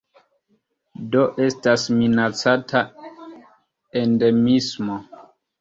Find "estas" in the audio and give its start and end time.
1.49-1.85